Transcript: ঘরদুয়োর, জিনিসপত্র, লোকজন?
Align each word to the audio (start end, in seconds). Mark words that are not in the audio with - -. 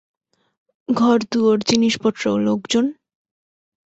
ঘরদুয়োর, 0.89 1.57
জিনিসপত্র, 1.69 2.23
লোকজন? 2.39 2.85